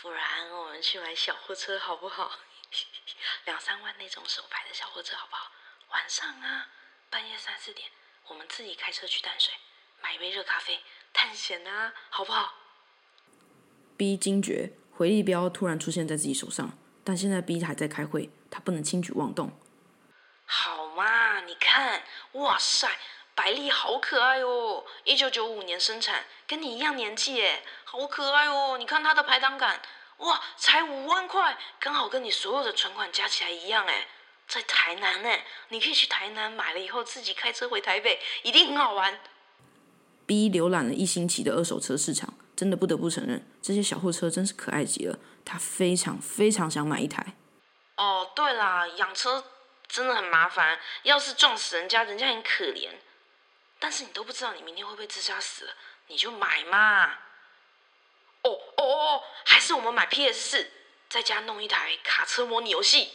[0.00, 2.30] 不然我们去买小货车好不好？
[3.46, 5.50] 两三万那种手牌的小货车好不好？
[5.90, 6.68] 晚上啊，
[7.10, 7.90] 半夜三四点，
[8.26, 9.52] 我们自己开车去淡水，
[10.00, 10.80] 买一杯热咖啡，
[11.12, 12.54] 探险啊，好不好
[13.96, 19.58] ？B 惊觉回力镖突然出现在自己手上，但现在 B 还在开会，他不能轻举妄动。
[20.44, 22.88] 好嘛，你看，哇塞！
[23.38, 28.76] 百丽好可爱哦，一九九五年生产，跟你一样年纪耶，好可爱哦！
[28.76, 29.80] 你看它的排档杆，
[30.16, 34.08] 哇，才五万块，刚好跟你所有的存款加起来一样哎，
[34.48, 35.30] 在台南呢，
[35.68, 39.20] 你可以去台南买了以后自己开车回台北，一定很好玩。
[40.26, 47.24] B 浏览了一星期的二手车市场，真的不得不承认，这些小货车真是可爱极了，他非常非常想买一台。
[47.98, 49.44] 哦，对啦，养车
[49.86, 52.90] 真的很麻烦，要是撞死人家，人家很可怜。
[53.78, 55.72] 但是你都不知道你明天会不会自杀死了，
[56.08, 57.06] 你就买嘛。
[58.42, 60.70] 哦哦哦，还是我们买 PS 四，
[61.08, 63.08] 在家弄一台卡车模拟游戏。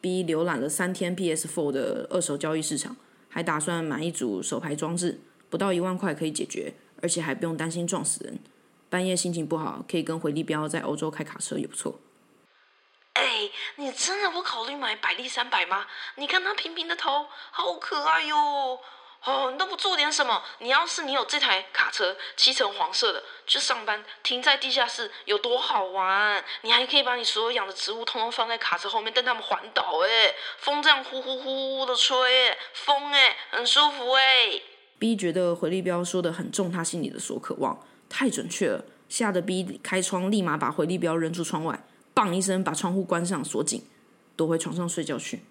[0.00, 2.96] B 浏览了三天 PS4 的二手交易市场，
[3.30, 8.38] 还打算买一组手牌装置，不到一万块可以解决，而且还不用担心撞死人。
[8.90, 11.98] 半夜心情不好，可以跟回力标在欧洲开卡车也不错。
[13.14, 15.86] 哎，你真的不考虑买百利三百吗？
[16.16, 18.78] 你看他平平的头，好可爱哟。
[19.24, 20.42] 哦，你都不做点什么？
[20.58, 26.44] 你要是你有这台卡车，漆成黄色的，去上班停在地下室有多好玩？
[26.60, 30.00] 你还可以把你所有养的植物通通放在卡车后面，等它们环岛。
[30.04, 34.60] 哎，风这样呼呼呼呼的吹，风哎，很舒服哎。
[34.98, 41.82] B 觉得回力标说的很中他心里的所渴望，太准确了，吓得 B 开窗立马把回力标扔出窗外，
[42.14, 43.86] 砰一声把窗户关上锁紧，
[44.36, 45.42] 躲回床上睡觉去。